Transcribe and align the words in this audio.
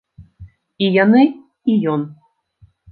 І 0.85 0.89
яны, 1.03 1.21
і 1.75 1.79
ён. 1.97 2.01